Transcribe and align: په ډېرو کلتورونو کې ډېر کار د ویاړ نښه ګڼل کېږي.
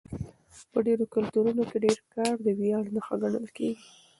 په 0.71 0.79
ډېرو 0.85 1.05
کلتورونو 1.15 1.61
کې 1.69 1.77
ډېر 1.85 1.99
کار 2.13 2.35
د 2.41 2.47
ویاړ 2.59 2.83
نښه 2.95 3.15
ګڼل 3.23 3.45
کېږي. 3.57 3.85